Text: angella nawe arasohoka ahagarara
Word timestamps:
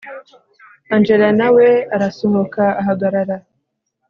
angella 0.95 1.29
nawe 1.39 1.67
arasohoka 1.95 2.63
ahagarara 2.81 3.37